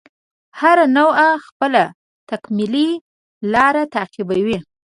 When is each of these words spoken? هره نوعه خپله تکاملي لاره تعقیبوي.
هره 0.59 0.85
نوعه 0.97 1.29
خپله 1.47 1.83
تکاملي 2.29 2.89
لاره 3.53 3.83
تعقیبوي. 3.95 4.57